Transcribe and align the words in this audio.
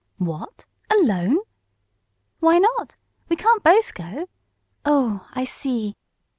"What! 0.17 0.65
Alone?" 0.89 1.41
"Why 2.39 2.57
not? 2.57 2.95
We 3.29 3.35
can't 3.35 3.61
both 3.63 3.93
go. 3.93 4.29
Oh, 4.83 5.27
I 5.33 5.43
see!" 5.43 5.93